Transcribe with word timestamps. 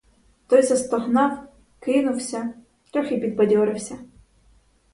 Той 0.47 0.61
застогнав, 0.63 1.39
кинувся, 1.79 2.53
трохи 2.91 3.17
підбадьорився. 3.17 3.97